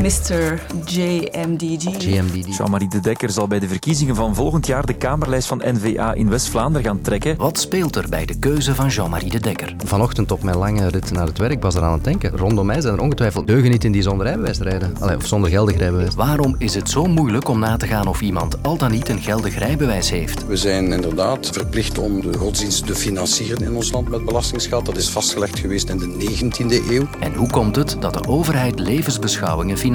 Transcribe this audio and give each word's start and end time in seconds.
Mr. 0.00 0.60
JMDG. 0.84 2.02
JMDG. 2.02 2.56
Jean-Marie 2.56 2.88
de 2.88 3.00
Dekker 3.00 3.30
zal 3.30 3.46
bij 3.46 3.58
de 3.58 3.68
verkiezingen 3.68 4.14
van 4.14 4.34
volgend 4.34 4.66
jaar 4.66 4.86
de 4.86 4.92
Kamerlijst 4.92 5.48
van 5.48 5.62
N-VA 5.64 6.14
in 6.14 6.30
West-Vlaanderen 6.30 6.86
gaan 6.86 7.00
trekken. 7.00 7.36
Wat 7.36 7.58
speelt 7.58 7.96
er 7.96 8.08
bij 8.08 8.26
de 8.26 8.38
keuze 8.38 8.74
van 8.74 8.88
Jean-Marie 8.88 9.30
de 9.30 9.40
Dekker? 9.40 9.74
Vanochtend 9.84 10.30
op 10.32 10.42
mijn 10.42 10.56
lange 10.56 10.88
rit 10.88 11.10
naar 11.10 11.26
het 11.26 11.38
werk 11.38 11.62
was 11.62 11.74
er 11.74 11.82
aan 11.82 11.92
het 11.92 12.04
denken. 12.04 12.36
Rondom 12.36 12.66
mij 12.66 12.80
zijn 12.80 12.94
er 12.94 13.00
ongetwijfeld 13.00 13.46
deugenieten 13.46 13.92
die 13.92 14.02
zonder 14.02 14.26
rijbewijs 14.26 14.58
rijden. 14.58 14.96
Allee, 15.00 15.16
of 15.16 15.26
zonder 15.26 15.50
geldig 15.50 15.76
rijbewijs. 15.76 16.14
Waarom 16.14 16.54
is 16.58 16.74
het 16.74 16.90
zo 16.90 17.04
moeilijk 17.04 17.48
om 17.48 17.58
na 17.58 17.76
te 17.76 17.86
gaan 17.86 18.06
of 18.06 18.20
iemand 18.20 18.62
al 18.62 18.76
dan 18.76 18.90
niet 18.90 19.08
een 19.08 19.20
geldig 19.20 19.58
rijbewijs 19.58 20.10
heeft? 20.10 20.46
We 20.46 20.56
zijn 20.56 20.92
inderdaad 20.92 21.48
verplicht 21.52 21.98
om 21.98 22.20
de 22.20 22.38
godsdienst 22.38 22.86
te 22.86 22.94
financieren 22.94 23.62
in 23.62 23.74
ons 23.74 23.92
land 23.92 24.08
met 24.08 24.24
belastingsgeld. 24.24 24.86
Dat 24.86 24.96
is 24.96 25.10
vastgelegd 25.10 25.58
geweest 25.58 25.88
in 25.88 25.98
de 25.98 26.28
19e 26.30 26.90
eeuw. 26.90 27.06
En 27.20 27.34
hoe 27.34 27.50
komt 27.50 27.76
het 27.76 27.96
dat 28.00 28.14
de 28.14 28.28
overheid 28.28 28.78
levensbeschouwingen 28.78 29.76
financiert? 29.76 29.88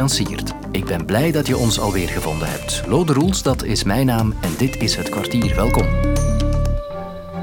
Ik 0.71 0.85
ben 0.85 1.05
blij 1.05 1.31
dat 1.31 1.47
je 1.47 1.57
ons 1.57 1.79
alweer 1.79 2.07
gevonden 2.07 2.49
hebt. 2.49 2.83
Lode 2.87 3.13
Roels, 3.13 3.43
dat 3.43 3.63
is 3.63 3.83
mijn 3.83 4.05
naam 4.05 4.33
en 4.41 4.49
dit 4.57 4.77
is 4.77 4.95
het 4.95 5.09
kwartier. 5.09 5.55
Welkom. 5.55 5.85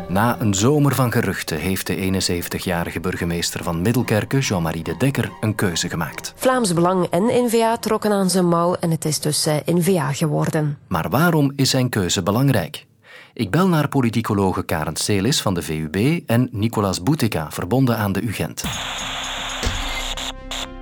Na 0.09 0.41
een 0.41 0.55
zomer 0.55 0.95
van 0.95 1.13
geruchten 1.13 1.59
heeft 1.59 1.87
de 1.87 2.23
71-jarige 2.57 3.01
burgemeester 3.01 3.63
van 3.63 3.83
Middelkerken, 3.83 4.39
Jean-Marie 4.39 4.83
de 4.83 4.97
Dekker, 4.97 5.33
een 5.41 5.55
keuze 5.55 5.89
gemaakt. 5.89 6.33
Vlaams 6.37 6.73
Belang 6.73 7.07
en 7.07 7.23
N-VA 7.23 7.77
trokken 7.77 8.13
aan 8.13 8.31
zijn 8.31 8.49
mouw 8.49 8.75
en 8.75 8.91
het 8.91 9.05
is 9.05 9.21
dus 9.21 9.47
eh, 9.47 9.57
N-VA 9.65 10.13
geworden. 10.13 10.79
Maar 10.89 11.09
waarom 11.09 11.53
is 11.57 11.71
zijn 11.71 11.89
keuze 11.89 12.23
belangrijk? 12.23 12.87
Ik 13.35 13.51
bel 13.51 13.69
naar 13.69 13.89
politicologe 13.89 14.65
Karen 14.65 14.97
Celis 14.97 15.41
van 15.41 15.55
de 15.55 15.63
VUB 15.63 16.21
en 16.27 16.49
Nicolas 16.53 17.03
Boutica, 17.03 17.51
verbonden 17.51 17.97
aan 17.97 18.13
de 18.13 18.23
UGent. 18.23 18.63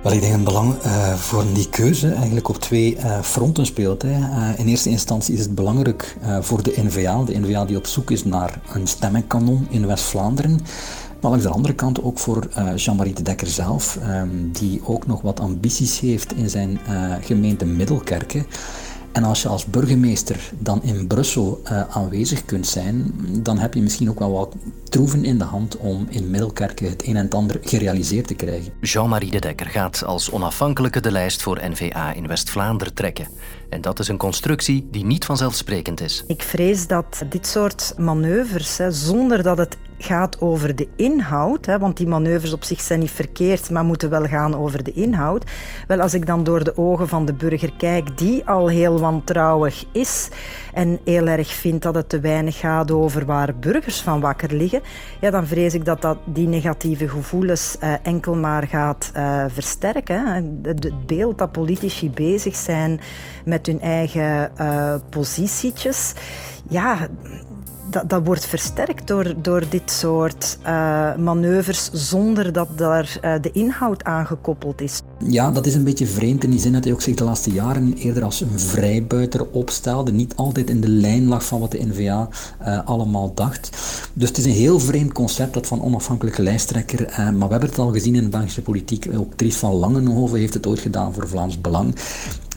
Wel, 0.01 0.11
ik 0.11 0.21
denk 0.21 0.33
een 0.33 0.43
belang 0.43 0.75
uh, 0.85 1.13
voor 1.13 1.45
die 1.53 1.69
keuze 1.69 2.13
eigenlijk 2.13 2.49
op 2.49 2.59
twee 2.59 2.95
uh, 2.95 3.21
fronten 3.21 3.65
speelt. 3.65 4.01
Hè. 4.01 4.09
Uh, 4.09 4.59
in 4.59 4.67
eerste 4.67 4.89
instantie 4.89 5.33
is 5.33 5.39
het 5.39 5.55
belangrijk 5.55 6.17
voor 6.39 6.63
de 6.63 6.73
NVA, 6.75 7.23
de 7.23 7.39
NVA 7.39 7.65
die 7.65 7.77
op 7.77 7.87
zoek 7.87 8.11
is 8.11 8.23
naar 8.23 8.61
een 8.73 8.87
stemmenkanon 8.87 9.67
in 9.69 9.87
West-Vlaanderen. 9.87 10.59
Maar 11.21 11.31
langs 11.31 11.45
de 11.45 11.51
andere 11.51 11.73
kant 11.73 12.03
ook 12.03 12.19
voor 12.19 12.47
Jean-Marie 12.75 13.13
de 13.13 13.21
Dekker 13.21 13.47
zelf, 13.47 13.99
um, 14.07 14.51
die 14.51 14.81
ook 14.85 15.07
nog 15.07 15.21
wat 15.21 15.39
ambities 15.39 15.99
heeft 15.99 16.33
in 16.33 16.49
zijn 16.49 16.79
gemeente 17.21 17.65
Middelkerken. 17.65 18.45
En 19.11 19.23
als 19.23 19.41
je 19.41 19.47
als 19.47 19.65
burgemeester 19.65 20.51
dan 20.59 20.83
in 20.83 21.07
Brussel 21.07 21.61
uh, 21.63 21.81
aanwezig 21.89 22.45
kunt 22.45 22.67
zijn, 22.67 23.13
dan 23.43 23.57
heb 23.57 23.73
je 23.73 23.81
misschien 23.81 24.09
ook 24.09 24.19
wel 24.19 24.31
wat 24.31 24.55
troeven 24.83 25.25
in 25.25 25.37
de 25.37 25.43
hand 25.43 25.77
om 25.77 26.07
in 26.09 26.29
Middelkerken 26.29 26.89
het 26.89 27.07
een 27.07 27.15
en 27.15 27.23
het 27.23 27.33
ander 27.33 27.57
gerealiseerd 27.61 28.27
te 28.27 28.33
krijgen. 28.33 28.73
Jean-Marie 28.81 29.31
de 29.31 29.39
Dekker 29.39 29.65
gaat 29.65 30.03
als 30.05 30.31
onafhankelijke 30.31 30.99
de 30.99 31.11
lijst 31.11 31.41
voor 31.41 31.59
NVA 31.69 32.13
in 32.13 32.27
West-Vlaanderen 32.27 32.93
trekken. 32.93 33.27
En 33.69 33.81
dat 33.81 33.99
is 33.99 34.07
een 34.07 34.17
constructie 34.17 34.87
die 34.91 35.05
niet 35.05 35.25
vanzelfsprekend 35.25 36.01
is. 36.01 36.23
Ik 36.27 36.41
vrees 36.41 36.87
dat 36.87 37.23
dit 37.29 37.47
soort 37.47 37.93
manoeuvres, 37.97 38.77
hè, 38.77 38.91
zonder 38.91 39.43
dat 39.43 39.57
het 39.57 39.77
gaat 39.97 40.41
over 40.41 40.75
de 40.75 40.87
inhoud, 40.95 41.65
hè, 41.65 41.79
want 41.79 41.97
die 41.97 42.07
manoeuvres 42.07 42.53
op 42.53 42.63
zich 42.63 42.81
zijn 42.81 42.99
niet 42.99 43.11
verkeerd, 43.11 43.69
maar 43.69 43.83
moeten 43.83 44.09
wel 44.09 44.25
gaan 44.25 44.55
over 44.55 44.83
de 44.83 44.91
inhoud. 44.91 45.43
Wel, 45.87 46.01
als 46.01 46.13
ik 46.13 46.25
dan 46.25 46.43
door 46.43 46.63
de 46.63 46.77
ogen 46.77 47.07
van 47.07 47.25
de 47.25 47.33
burger 47.33 47.73
kijk, 47.77 48.17
die 48.17 48.45
al 48.45 48.67
heel 48.67 48.99
wantrouwig 49.01 49.85
is 49.91 50.29
en 50.73 50.99
heel 51.03 51.27
erg 51.27 51.53
vindt 51.53 51.83
dat 51.83 51.95
het 51.95 52.09
te 52.09 52.19
weinig 52.19 52.57
gaat 52.59 52.91
over 52.91 53.25
waar 53.25 53.55
burgers 53.55 54.01
van 54.01 54.19
wakker 54.19 54.53
liggen, 54.53 54.81
ja, 55.19 55.29
dan 55.29 55.47
vrees 55.47 55.73
ik 55.73 55.85
dat, 55.85 56.01
dat 56.01 56.17
die 56.25 56.47
negatieve 56.47 57.09
gevoelens 57.09 57.77
uh, 57.83 57.93
enkel 58.03 58.35
maar 58.35 58.67
gaat 58.67 59.11
uh, 59.15 59.45
versterken. 59.47 60.59
Het 60.63 61.05
beeld 61.05 61.37
dat 61.37 61.51
politici 61.51 62.09
bezig 62.09 62.55
zijn 62.55 62.99
met 63.45 63.65
hun 63.65 63.81
eigen 63.81 64.51
uh, 64.61 64.95
positietjes, 65.09 66.13
ja, 66.69 67.07
dat, 67.91 68.09
dat 68.09 68.25
wordt 68.25 68.45
versterkt 68.45 69.07
door, 69.07 69.33
door 69.41 69.63
dit 69.69 69.91
soort 69.91 70.57
uh, 70.63 71.15
manoeuvres 71.15 71.89
zonder 71.93 72.53
dat 72.53 72.67
daar 72.75 73.19
uh, 73.21 73.33
de 73.41 73.51
inhoud 73.51 74.03
aan 74.03 74.25
gekoppeld 74.25 74.81
is. 74.81 75.01
Ja, 75.27 75.51
dat 75.51 75.65
is 75.65 75.75
een 75.75 75.83
beetje 75.83 76.07
vreemd 76.07 76.43
in 76.43 76.49
die 76.49 76.59
zin 76.59 76.73
dat 76.73 76.83
hij 76.83 76.93
ook 76.93 77.01
zich 77.01 77.15
de 77.15 77.23
laatste 77.23 77.51
jaren 77.51 77.93
eerder 77.93 78.23
als 78.23 78.41
een 78.41 78.59
vrijbuiter 78.59 79.45
opstelde. 79.51 80.11
Niet 80.11 80.35
altijd 80.35 80.69
in 80.69 80.81
de 80.81 80.89
lijn 80.89 81.27
lag 81.27 81.45
van 81.45 81.59
wat 81.59 81.71
de 81.71 81.85
NVA 81.85 82.29
uh, 82.61 82.87
allemaal 82.87 83.33
dacht. 83.33 83.69
Dus 84.13 84.27
het 84.27 84.37
is 84.37 84.45
een 84.45 84.51
heel 84.51 84.79
vreemd 84.79 85.13
concept 85.13 85.53
dat 85.53 85.67
van 85.67 85.83
onafhankelijke 85.83 86.41
lijsttrekker. 86.41 87.13
maar 87.17 87.47
we 87.47 87.51
hebben 87.51 87.69
het 87.69 87.79
al 87.79 87.91
gezien 87.91 88.15
in 88.15 88.23
de 88.23 88.29
Belgische 88.29 88.61
politiek. 88.61 89.07
Ook 89.17 89.33
Dries 89.35 89.55
van 89.55 89.73
Langenhoven 89.73 90.39
heeft 90.39 90.53
het 90.53 90.67
ooit 90.67 90.79
gedaan 90.79 91.13
voor 91.13 91.27
Vlaams 91.27 91.61
Belang. 91.61 91.95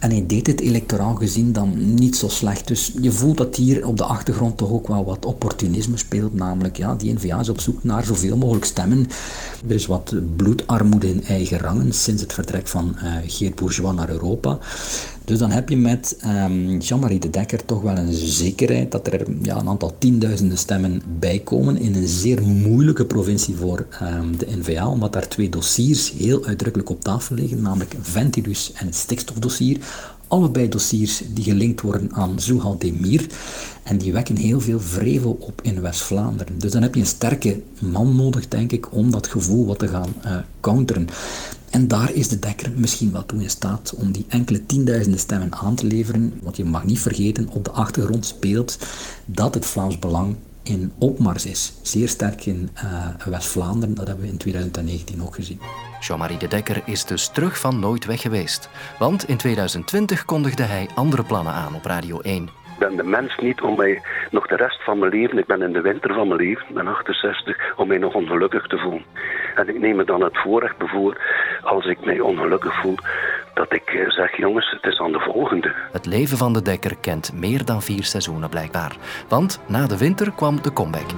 En 0.05 0.11
hij 0.11 0.27
deed 0.27 0.47
het 0.47 0.61
electoraal 0.61 1.15
gezien 1.15 1.53
dan 1.53 1.95
niet 1.95 2.17
zo 2.17 2.29
slecht. 2.29 2.69
Dus 2.69 2.93
je 3.01 3.13
voelt 3.13 3.37
dat 3.37 3.57
hier 3.57 3.87
op 3.87 3.97
de 3.97 4.05
achtergrond 4.05 4.57
toch 4.57 4.71
ook 4.71 4.89
wel 4.89 5.05
wat 5.05 5.25
opportunisme 5.25 5.97
speelt. 5.97 6.35
Namelijk, 6.35 6.77
ja, 6.77 6.95
die 6.95 7.13
N-VA 7.13 7.41
is 7.41 7.49
op 7.49 7.61
zoek 7.61 7.85
naar 7.85 8.05
zoveel 8.05 8.37
mogelijk 8.37 8.65
stemmen. 8.65 9.07
Er 9.67 9.75
is 9.75 9.87
wat 9.87 10.15
bloedarmoede 10.37 11.09
in 11.09 11.25
eigen 11.25 11.59
rangen 11.59 11.93
sinds 11.93 12.23
het 12.23 12.33
vertrek 12.33 12.69
van 12.69 12.97
uh, 12.97 13.13
Geert 13.27 13.55
Bourgeois 13.55 13.97
naar 13.97 14.11
Europa. 14.11 14.59
Dus 15.25 15.39
dan 15.39 15.51
heb 15.51 15.69
je 15.69 15.77
met 15.77 16.19
um, 16.27 16.79
Jean-Marie 16.79 17.19
de 17.19 17.31
Dekker 17.31 17.65
toch 17.65 17.83
wel 17.83 17.97
een 17.97 18.13
zekerheid 18.13 18.93
dat 18.93 19.07
er 19.07 19.27
ja, 19.43 19.57
een 19.57 19.69
aantal 19.69 19.95
tienduizenden 19.99 20.59
stemmen 20.59 21.03
bijkomen 21.19 21.79
in 21.79 21.95
een 21.95 22.09
zeer 22.09 22.43
moeilijke 22.43 23.07
provincie 23.07 23.55
voor 23.55 23.87
um, 24.03 24.37
de 24.39 24.47
NVA, 24.59 24.89
omdat 24.89 25.13
daar 25.13 25.29
twee 25.29 25.49
dossiers 25.49 26.13
heel 26.13 26.45
uitdrukkelijk 26.45 26.91
op 26.91 27.01
tafel 27.03 27.35
liggen, 27.35 27.63
namelijk 27.63 27.95
Ventilus 28.01 28.73
en 28.73 28.87
het 28.87 28.95
stikstofdossier. 28.95 29.79
Allebei 30.29 30.69
dossiers 30.69 31.23
die 31.29 31.45
gelinkt 31.45 31.81
worden 31.81 32.13
aan 32.13 32.41
Zuhal 32.41 32.79
Demir. 32.79 33.27
En 33.83 33.99
die 33.99 34.13
wekken 34.13 34.37
heel 34.37 34.61
veel 34.61 34.81
vrevel 34.81 35.37
op 35.41 35.61
in 35.63 35.81
West-Vlaanderen. 35.81 36.59
Dus 36.59 36.73
dan 36.73 36.83
heb 36.83 36.95
je 36.95 37.01
een 37.01 37.07
sterke 37.07 37.63
man 37.79 38.17
nodig, 38.17 38.49
denk 38.49 38.73
ik, 38.73 38.93
om 38.93 39.11
dat 39.11 39.27
gevoel 39.27 39.67
wat 39.67 39.79
te 39.79 39.89
gaan 39.89 40.15
uh, 40.25 40.37
counteren. 40.61 41.09
En 41.75 41.89
daar 41.89 42.13
is 42.13 42.29
de 42.29 42.39
dekker 42.39 42.73
misschien 42.77 43.13
wel 43.13 43.27
toe 43.27 43.43
in 43.43 43.51
staat 43.51 43.95
om 43.97 44.13
die 44.13 44.25
enkele 44.29 44.67
tienduizenden 44.67 45.21
stemmen 45.21 45.55
aan 45.55 45.75
te 45.75 45.87
leveren. 45.87 46.39
Want 46.43 46.57
je 46.57 46.65
mag 46.65 46.85
niet 46.85 47.01
vergeten, 47.01 47.49
op 47.49 47.65
de 47.65 47.71
achtergrond 47.71 48.27
speelt 48.27 48.79
dat 49.25 49.55
het 49.55 49.67
Vlaams 49.67 49.99
Belang 49.99 50.37
in 50.63 50.93
opmars 50.99 51.47
is. 51.47 51.73
Zeer 51.83 52.09
sterk 52.09 52.47
in 52.47 52.71
uh, 52.85 53.07
West-Vlaanderen, 53.25 53.95
dat 53.95 54.07
hebben 54.07 54.25
we 54.25 54.31
in 54.31 54.39
2019 54.39 55.23
ook 55.23 55.35
gezien. 55.35 55.61
Jean-Marie 56.01 56.39
de 56.39 56.49
Dekker 56.49 56.83
is 56.87 57.05
dus 57.05 57.31
terug 57.33 57.59
van 57.59 57.79
nooit 57.79 58.05
weg 58.05 58.21
geweest. 58.21 58.69
Want 58.99 59.29
in 59.29 59.37
2020 59.37 60.25
kondigde 60.25 60.63
hij 60.63 60.89
andere 60.95 61.25
plannen 61.25 61.53
aan 61.53 61.75
op 61.75 61.85
Radio 61.85 62.21
1. 62.21 62.64
Ben 62.79 62.97
de 62.97 63.03
mens 63.03 63.37
niet 63.39 63.61
om 63.61 63.77
mij 63.77 64.03
nog 64.31 64.47
de 64.47 64.57
rest 64.57 64.85
van 64.85 64.99
mijn 64.99 65.11
leven, 65.11 65.39
ik 65.39 65.47
ben 65.47 65.63
in 65.63 65.73
de 65.73 65.81
winter 65.81 66.15
van 66.15 66.29
mijn 66.29 66.41
leven, 66.41 66.67
ben 66.75 66.87
68, 66.87 67.57
om 67.77 67.89
mij 67.89 67.99
nog 67.99 68.15
ongelukkig 68.15 68.67
te 68.67 68.79
voelen. 68.79 69.05
En 69.55 69.69
ik 69.69 69.79
neem 69.81 69.97
me 69.97 70.05
dan 70.05 70.23
het 70.23 70.39
voorrecht 70.39 70.77
bevoor, 70.79 71.17
als 71.63 71.87
ik 71.87 72.05
mij 72.05 72.21
ongelukkig 72.21 72.81
voel, 72.81 72.97
dat 73.55 73.73
ik 73.73 74.07
zeg, 74.09 74.37
jongens, 74.37 74.71
het 74.71 74.93
is 74.93 75.01
aan 75.01 75.13
de 75.13 75.21
volgende. 75.21 75.73
Het 75.93 76.07
leven 76.07 76.37
van 76.37 76.53
de 76.53 76.63
Dekker 76.63 76.97
kent 77.01 77.33
meer 77.35 77.65
dan 77.65 77.83
vier 77.83 78.05
seizoenen 78.05 78.49
blijkbaar. 78.49 78.97
Want 79.29 79.61
na 79.67 79.87
de 79.87 79.99
winter 79.99 80.33
kwam 80.33 80.63
de 80.63 80.73
comeback. 80.73 81.11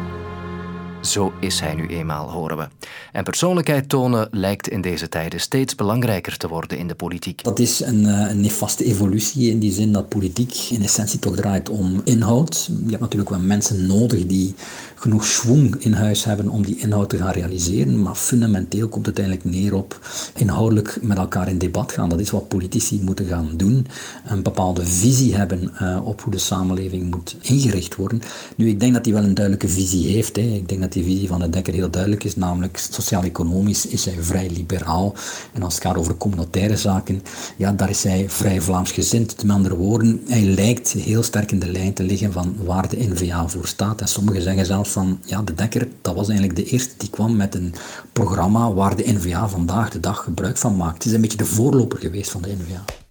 Zo 1.01 1.33
is 1.41 1.61
hij 1.61 1.75
nu 1.75 1.87
eenmaal, 1.87 2.31
horen 2.31 2.57
we. 2.57 2.69
En 3.13 3.25
persoonlijkheid 3.25 3.89
tonen 3.89 4.29
lijkt 4.31 4.69
in 4.69 4.81
deze 4.81 5.09
tijden 5.09 5.41
steeds 5.41 5.75
belangrijker 5.75 6.37
te 6.37 6.49
worden 6.49 6.79
in 6.79 6.89
de 6.89 6.95
politiek. 6.95 7.45
Dat 7.45 7.59
is 7.59 7.81
een, 7.81 8.05
een 8.05 8.41
nefaste 8.41 8.85
evolutie 8.85 9.51
in 9.51 9.59
die 9.59 9.73
zin 9.73 9.93
dat 9.93 10.09
politiek 10.09 10.55
in 10.71 10.83
essentie 10.83 11.19
toch 11.19 11.37
draait 11.37 11.69
om 11.69 12.01
inhoud. 12.05 12.67
Je 12.67 12.91
hebt 12.91 13.01
natuurlijk 13.01 13.31
wel 13.31 13.39
mensen 13.39 13.87
nodig 13.87 14.27
die 14.27 14.55
genoeg 14.95 15.27
schwung 15.27 15.77
in 15.79 15.93
huis 15.93 16.25
hebben 16.25 16.49
om 16.49 16.65
die 16.65 16.79
inhoud 16.79 17.09
te 17.09 17.17
gaan 17.17 17.33
realiseren. 17.33 18.03
Maar 18.03 18.15
fundamenteel 18.15 18.89
komt 18.89 19.07
het 19.07 19.19
eigenlijk 19.19 19.57
neer 19.57 19.75
op 19.75 20.01
inhoudelijk 20.35 20.99
met 21.03 21.19
elkaar 21.19 21.49
in 21.49 21.59
debat 21.59 21.93
gaan. 21.93 22.09
Dat 22.09 22.21
is 22.21 22.31
wat 22.31 22.49
politici 22.49 23.01
moeten 23.03 23.27
gaan 23.27 23.51
doen. 23.57 23.87
Een 24.27 24.43
bepaalde 24.43 24.87
visie 24.87 25.35
hebben 25.35 25.73
uh, 25.83 26.01
op 26.05 26.21
hoe 26.21 26.33
de 26.33 26.39
samenleving 26.39 27.11
moet 27.11 27.37
ingericht 27.41 27.97
worden. 27.97 28.23
Nu, 28.57 28.69
ik 28.69 28.81
denk 28.81 28.95
dat 28.95 29.05
hij 29.05 29.15
wel 29.15 29.25
een 29.25 29.35
duidelijke 29.35 29.69
visie 29.69 30.07
heeft. 30.07 30.37
Hè. 30.37 30.43
Ik 30.43 30.69
denk 30.69 30.81
dat 30.87 30.95
die 30.95 31.05
visie 31.05 31.29
van 31.29 31.41
de 31.41 31.51
Dekker 31.51 31.75
heel 31.75 31.91
duidelijk 31.91 32.25
is. 32.25 32.37
Namelijk, 32.37 32.79
sociaal-economisch 32.91 33.87
is 33.87 34.05
hij 34.05 34.17
vrij 34.21 34.51
liberaal. 34.51 35.15
En 35.53 35.63
als 35.63 35.75
het 35.75 35.83
gaat 35.83 35.97
over 35.97 36.17
communautaire 36.17 36.77
zaken, 36.77 37.23
ja, 37.57 37.73
daar 37.73 37.91
is 37.91 38.03
hij 38.03 38.25
vrij 38.29 38.61
Vlaams 38.61 38.93
gezind. 38.93 39.43
Met 39.43 39.57
andere 39.57 39.77
woorden, 39.77 40.23
hij 40.29 40.43
lijkt 40.43 40.93
heel 40.93 41.23
sterk 41.23 41.53
in 41.53 41.59
de 41.59 41.71
lijn 41.71 41.93
te 41.93 42.03
liggen 42.03 42.33
van 42.33 42.57
waar 42.65 42.89
de 42.89 43.09
NVA 43.09 43.49
voor 43.49 43.67
staat. 43.67 44.01
En 44.01 44.09
sommigen 44.09 44.43
zeggen 44.43 44.67
zelfs 44.67 44.91
van, 44.91 45.19
ja, 45.25 45.43
de 45.43 45.55
Dekker, 45.55 45.89
dat 46.03 46.15
was 46.15 46.29
eigenlijk 46.29 46.59
de 46.59 46.65
eerste 46.65 46.95
die 46.97 47.11
kwam 47.11 47.37
met 47.37 47.55
een 47.55 47.75
programma 48.13 48.73
waar 48.73 48.97
de 48.97 49.13
NVA 49.13 49.49
vandaag 49.49 49.91
de 49.91 50.01
dag 50.01 50.23
gebruik 50.25 50.57
van 50.57 50.77
maakt. 50.77 50.95
Het 50.95 51.05
is 51.05 51.13
een 51.13 51.21
beetje 51.21 51.37
de 51.37 51.45
voorloper 51.45 51.99
geweest 51.99 52.31
van 52.31 52.43
de 52.43 52.49
NVA. 52.49 53.06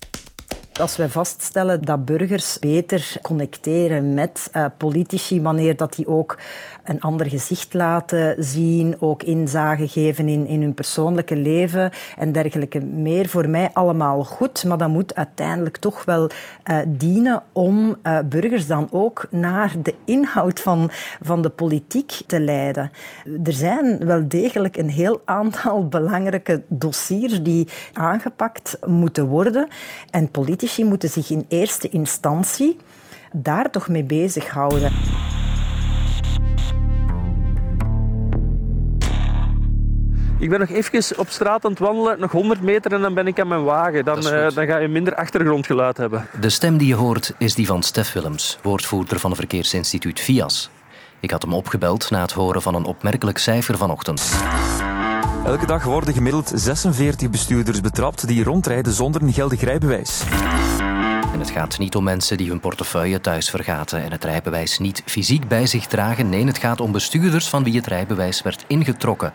Als 0.79 0.97
wij 0.97 1.09
vaststellen 1.09 1.81
dat 1.81 2.05
burgers 2.05 2.59
beter 2.59 3.17
connecteren 3.21 4.13
met 4.13 4.49
uh, 4.53 4.65
politici, 4.77 5.41
wanneer 5.41 5.75
dat 5.75 5.95
die 5.95 6.07
ook 6.07 6.37
een 6.83 7.01
ander 7.01 7.27
gezicht 7.29 7.73
laten 7.73 8.43
zien, 8.43 8.95
ook 8.99 9.23
inzage 9.23 9.87
geven 9.87 10.27
in, 10.27 10.47
in 10.47 10.61
hun 10.61 10.73
persoonlijke 10.73 11.35
leven 11.35 11.91
en 12.17 12.31
dergelijke 12.31 12.79
meer, 12.79 13.27
voor 13.27 13.49
mij 13.49 13.69
allemaal 13.73 14.23
goed. 14.23 14.63
Maar 14.63 14.77
dat 14.77 14.89
moet 14.89 15.15
uiteindelijk 15.15 15.77
toch 15.77 16.05
wel 16.05 16.29
uh, 16.69 16.77
dienen 16.87 17.43
om 17.51 17.95
uh, 18.03 18.19
burgers 18.29 18.67
dan 18.67 18.87
ook 18.91 19.27
naar 19.29 19.73
de 19.83 19.95
inhoud 20.05 20.59
van, 20.59 20.89
van 21.21 21.41
de 21.41 21.49
politiek 21.49 22.21
te 22.27 22.39
leiden. 22.39 22.91
Er 23.43 23.53
zijn 23.53 24.05
wel 24.05 24.27
degelijk 24.27 24.77
een 24.77 24.89
heel 24.89 25.21
aantal 25.25 25.87
belangrijke 25.87 26.63
dossiers 26.67 27.43
die 27.43 27.67
aangepakt 27.93 28.77
moeten 28.85 29.27
worden. 29.27 29.67
En 30.09 30.31
politici 30.31 30.64
moeten 30.85 31.09
zich 31.09 31.29
in 31.29 31.45
eerste 31.47 31.89
instantie 31.89 32.77
daar 33.31 33.71
toch 33.71 33.87
mee 33.87 34.03
bezighouden. 34.03 34.91
Ik 40.39 40.49
ben 40.49 40.59
nog 40.59 40.69
even 40.69 41.19
op 41.19 41.29
straat 41.29 41.65
aan 41.65 41.71
het 41.71 41.79
wandelen, 41.79 42.19
nog 42.19 42.31
100 42.31 42.61
meter 42.61 42.93
en 42.93 43.01
dan 43.01 43.13
ben 43.13 43.27
ik 43.27 43.39
aan 43.39 43.47
mijn 43.47 43.63
wagen. 43.63 44.05
Dan, 44.05 44.17
uh, 44.17 44.49
dan 44.49 44.65
ga 44.65 44.77
je 44.77 44.87
minder 44.87 45.15
achtergrondgeluid 45.15 45.97
hebben. 45.97 46.27
De 46.39 46.49
stem 46.49 46.77
die 46.77 46.87
je 46.87 46.95
hoort 46.95 47.33
is 47.37 47.55
die 47.55 47.65
van 47.65 47.83
Stef 47.83 48.13
Willems, 48.13 48.57
woordvoerder 48.61 49.19
van 49.19 49.29
het 49.29 49.39
verkeersinstituut 49.39 50.19
VIAS. 50.19 50.69
Ik 51.19 51.31
had 51.31 51.41
hem 51.41 51.53
opgebeld 51.53 52.09
na 52.09 52.21
het 52.21 52.31
horen 52.31 52.61
van 52.61 52.75
een 52.75 52.85
opmerkelijk 52.85 53.37
cijfer 53.37 53.77
vanochtend. 53.77 54.33
Elke 55.45 55.65
dag 55.65 55.83
worden 55.83 56.13
gemiddeld 56.13 56.51
46 56.55 57.29
bestuurders 57.29 57.81
betrapt 57.81 58.27
die 58.27 58.43
rondrijden 58.43 58.93
zonder 58.93 59.21
een 59.21 59.33
geldig 59.33 59.61
rijbewijs. 59.61 60.23
En 61.33 61.39
het 61.39 61.49
gaat 61.49 61.77
niet 61.77 61.95
om 61.95 62.03
mensen 62.03 62.37
die 62.37 62.49
hun 62.49 62.59
portefeuille 62.59 63.21
thuis 63.21 63.49
vergaten 63.49 64.03
en 64.03 64.11
het 64.11 64.23
rijbewijs 64.23 64.79
niet 64.79 65.03
fysiek 65.05 65.47
bij 65.47 65.65
zich 65.65 65.85
dragen. 65.85 66.29
Nee, 66.29 66.45
het 66.45 66.57
gaat 66.57 66.81
om 66.81 66.91
bestuurders 66.91 67.49
van 67.49 67.63
wie 67.63 67.75
het 67.75 67.87
rijbewijs 67.87 68.41
werd 68.41 68.63
ingetrokken. 68.67 69.33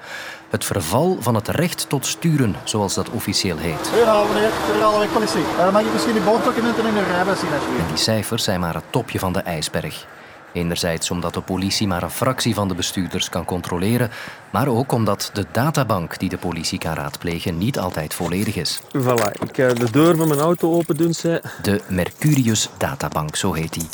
Het 0.48 0.64
verval 0.64 1.16
van 1.20 1.34
het 1.34 1.48
recht 1.48 1.88
tot 1.88 2.06
sturen, 2.06 2.56
zoals 2.64 2.94
dat 2.94 3.10
officieel 3.10 3.56
heet. 3.56 3.90
Ja, 4.04 4.24
meneer, 4.24 4.50
federale 4.66 5.06
politie. 5.06 5.42
Dan 5.56 5.72
mag 5.72 5.82
je 5.82 5.90
misschien 5.92 6.14
die 6.14 6.22
boorddocumenten 6.22 6.86
in 6.86 6.96
uw 6.96 7.04
rijbewijs 7.04 7.40
zien. 7.40 7.50
En 7.50 7.86
die 7.88 7.96
cijfers 7.96 8.44
zijn 8.44 8.60
maar 8.60 8.74
het 8.74 8.84
topje 8.90 9.18
van 9.18 9.32
de 9.32 9.40
ijsberg. 9.40 10.06
Enerzijds 10.52 11.11
omdat 11.11 11.35
de 11.35 11.41
politie 11.41 11.87
maar 11.87 12.02
een 12.02 12.11
fractie 12.11 12.55
van 12.55 12.69
de 12.69 12.75
bestuurders 12.75 13.29
kan 13.29 13.44
controleren, 13.44 14.11
maar 14.50 14.69
ook 14.69 14.93
omdat 14.93 15.31
de 15.32 15.47
databank 15.52 16.19
die 16.19 16.29
de 16.29 16.38
politie 16.38 16.79
kan 16.79 16.94
raadplegen 16.94 17.58
niet 17.58 17.79
altijd 17.79 18.14
volledig 18.14 18.56
is. 18.56 18.81
Voilà, 18.99 19.32
ik 19.41 19.56
ga 19.56 19.75
de 19.75 19.91
deur 19.91 20.17
van 20.17 20.29
mijn 20.29 20.41
auto 20.41 20.73
open 20.73 20.97
doen. 20.97 21.14
Ze. 21.14 21.43
De 21.62 21.81
Mercurius 21.88 22.69
Databank, 22.79 23.37
zo 23.37 23.52
heet 23.52 23.73
die. 23.73 23.88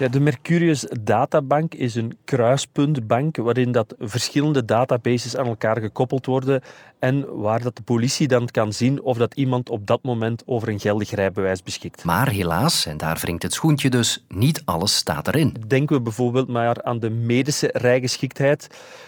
Ja, 0.00 0.08
de 0.08 0.20
Mercurius 0.20 0.86
Databank 1.00 1.74
is 1.74 1.94
een 1.94 2.18
kruispuntbank 2.24 3.36
waarin 3.36 3.72
dat 3.72 3.94
verschillende 3.98 4.64
databases 4.64 5.36
aan 5.36 5.46
elkaar 5.46 5.80
gekoppeld 5.80 6.26
worden 6.26 6.62
en 6.98 7.40
waar 7.40 7.62
dat 7.62 7.76
de 7.76 7.82
politie 7.82 8.28
dan 8.28 8.46
kan 8.46 8.72
zien 8.72 9.02
of 9.02 9.16
dat 9.16 9.34
iemand 9.34 9.68
op 9.68 9.86
dat 9.86 10.02
moment 10.02 10.42
over 10.46 10.68
een 10.68 10.80
geldig 10.80 11.10
rijbewijs 11.10 11.62
beschikt. 11.62 12.04
Maar 12.04 12.28
helaas, 12.28 12.86
en 12.86 12.96
daar 12.96 13.18
wringt 13.20 13.42
het 13.42 13.52
schoentje 13.52 13.90
dus, 13.90 14.24
niet 14.28 14.62
alles 14.64 14.96
staat 14.96 15.28
erin. 15.28 15.56
Denken 15.66 15.96
we 15.96 16.02
bijvoorbeeld 16.02 16.48
maar 16.48 16.82
aan 16.82 16.98
de 16.98 17.10
medische 17.10 17.70
rijgeschiktheid. 17.72 18.66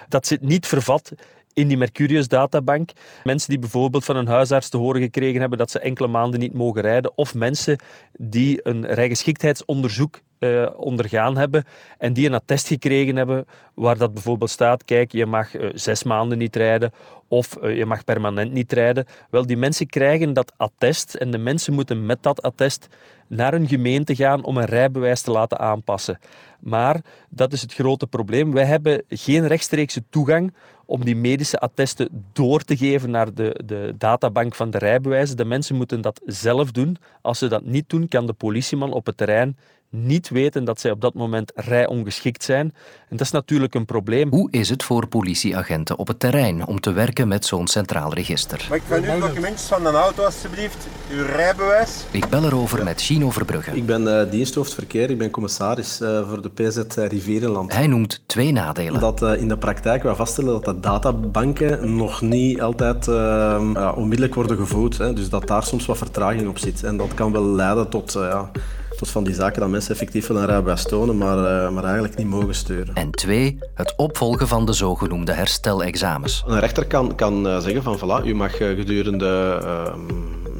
Dat 0.08 0.26
zit 0.26 0.40
niet 0.40 0.66
vervat 0.66 1.12
in 1.52 1.68
die 1.68 1.76
Mercurius 1.76 2.28
databank. 2.28 2.90
Mensen 3.24 3.50
die 3.50 3.58
bijvoorbeeld 3.58 4.04
van 4.04 4.16
een 4.16 4.28
huisarts 4.28 4.68
te 4.68 4.76
horen 4.76 5.00
gekregen 5.00 5.40
hebben 5.40 5.58
dat 5.58 5.70
ze 5.70 5.78
enkele 5.78 6.08
maanden 6.08 6.40
niet 6.40 6.54
mogen 6.54 6.82
rijden, 6.82 7.16
of 7.16 7.34
mensen 7.34 7.78
die 8.12 8.60
een 8.62 8.86
rijgeschiktheidsonderzoek 8.86 10.20
uh, 10.42 10.68
ondergaan 10.76 11.36
hebben 11.36 11.64
en 11.98 12.12
die 12.12 12.26
een 12.26 12.34
attest 12.34 12.66
gekregen 12.66 13.16
hebben 13.16 13.46
waar 13.74 13.98
dat 13.98 14.14
bijvoorbeeld 14.14 14.50
staat, 14.50 14.84
kijk, 14.84 15.12
je 15.12 15.26
mag 15.26 15.54
uh, 15.54 15.70
zes 15.74 16.02
maanden 16.02 16.38
niet 16.38 16.56
rijden 16.56 16.92
of 17.28 17.58
uh, 17.62 17.76
je 17.76 17.86
mag 17.86 18.04
permanent 18.04 18.52
niet 18.52 18.72
rijden. 18.72 19.06
Wel, 19.30 19.46
die 19.46 19.56
mensen 19.56 19.86
krijgen 19.86 20.32
dat 20.32 20.52
attest 20.56 21.14
en 21.14 21.30
de 21.30 21.38
mensen 21.38 21.72
moeten 21.74 22.06
met 22.06 22.22
dat 22.22 22.42
attest 22.42 22.88
naar 23.26 23.54
een 23.54 23.68
gemeente 23.68 24.14
gaan 24.14 24.44
om 24.44 24.56
een 24.56 24.64
rijbewijs 24.64 25.22
te 25.22 25.30
laten 25.30 25.58
aanpassen. 25.58 26.18
Maar 26.60 27.00
dat 27.28 27.52
is 27.52 27.62
het 27.62 27.74
grote 27.74 28.06
probleem. 28.06 28.52
Wij 28.52 28.64
hebben 28.64 29.02
geen 29.08 29.46
rechtstreekse 29.46 30.02
toegang 30.10 30.54
om 30.86 31.04
die 31.04 31.16
medische 31.16 31.58
attesten 31.58 32.24
door 32.32 32.60
te 32.60 32.76
geven 32.76 33.10
naar 33.10 33.34
de, 33.34 33.60
de 33.64 33.94
databank 33.98 34.54
van 34.54 34.70
de 34.70 34.78
rijbewijzen. 34.78 35.36
De 35.36 35.44
mensen 35.44 35.76
moeten 35.76 36.00
dat 36.00 36.20
zelf 36.24 36.70
doen. 36.70 36.96
Als 37.20 37.38
ze 37.38 37.48
dat 37.48 37.64
niet 37.64 37.88
doen, 37.88 38.08
kan 38.08 38.26
de 38.26 38.32
politieman 38.32 38.92
op 38.92 39.06
het 39.06 39.16
terrein 39.16 39.56
niet 39.92 40.28
weten 40.28 40.64
dat 40.64 40.80
zij 40.80 40.90
op 40.90 41.00
dat 41.00 41.14
moment 41.14 41.52
rijongeschikt 41.54 42.44
zijn. 42.44 42.74
En 43.08 43.16
dat 43.16 43.20
is 43.20 43.30
natuurlijk 43.30 43.74
een 43.74 43.84
probleem. 43.84 44.30
Hoe 44.30 44.50
is 44.50 44.68
het 44.68 44.82
voor 44.82 45.06
politieagenten 45.06 45.98
op 45.98 46.08
het 46.08 46.20
terrein 46.20 46.66
om 46.66 46.80
te 46.80 46.92
werken 46.92 47.28
met 47.28 47.44
zo'n 47.44 47.66
centraal 47.66 48.14
register? 48.14 48.66
Mag 48.68 48.78
ik 48.78 48.84
van 48.86 49.04
u 49.04 49.20
documentjes 49.20 49.62
van 49.68 49.86
een 49.86 49.94
auto 49.94 50.24
alstublieft? 50.24 50.86
Uw 51.10 51.24
rijbewijs? 51.24 52.04
Ik 52.10 52.28
bel 52.28 52.44
erover 52.44 52.84
met 52.84 53.02
Chino 53.02 53.30
Verbrugge. 53.30 53.76
Ik 53.76 53.86
ben 53.86 54.02
uh, 54.02 54.30
diensthoofd 54.30 54.74
verkeer, 54.74 55.10
ik 55.10 55.18
ben 55.18 55.30
commissaris 55.30 56.00
uh, 56.00 56.28
voor 56.28 56.42
de 56.42 56.50
PZ 56.50 56.94
Rivierenland. 56.94 57.72
Hij 57.72 57.86
noemt 57.86 58.22
twee 58.26 58.52
nadelen. 58.52 59.00
Dat 59.00 59.22
uh, 59.22 59.40
in 59.40 59.48
de 59.48 59.58
praktijk 59.58 60.02
we 60.02 60.14
vaststellen 60.14 60.52
dat 60.52 60.64
de 60.64 60.80
databanken 60.80 61.96
nog 61.96 62.20
niet 62.20 62.60
altijd 62.60 63.08
onmiddellijk 63.96 64.34
worden 64.34 64.56
gevoed. 64.56 64.98
Hè, 64.98 65.12
dus 65.12 65.28
dat 65.28 65.46
daar 65.46 65.62
soms 65.62 65.86
wat 65.86 65.98
vertraging 65.98 66.48
op 66.48 66.58
zit. 66.58 66.82
En 66.82 66.96
dat 66.96 67.14
kan 67.14 67.32
wel 67.32 67.44
leiden 67.44 67.88
tot 67.88 68.18
ja, 69.06 69.10
van 69.10 69.24
die 69.24 69.34
zaken 69.34 69.60
dat 69.60 69.70
mensen 69.70 69.90
effectief 69.90 70.28
een 70.28 70.46
rijbewijs 70.46 70.82
tonen, 70.82 71.16
maar, 71.16 71.38
uh, 71.38 71.70
maar 71.70 71.84
eigenlijk 71.84 72.16
niet 72.16 72.26
mogen 72.26 72.54
sturen. 72.54 72.94
En 72.94 73.10
twee, 73.10 73.58
het 73.74 73.94
opvolgen 73.96 74.48
van 74.48 74.66
de 74.66 74.72
zogenoemde 74.72 75.32
herstelexamens. 75.32 76.44
Een 76.46 76.60
rechter 76.60 76.86
kan, 76.86 77.14
kan 77.14 77.46
uh, 77.46 77.58
zeggen 77.58 77.82
van 77.82 77.98
voilà, 77.98 78.26
u 78.26 78.34
mag 78.34 78.60
uh, 78.60 78.76
gedurende 78.76 79.60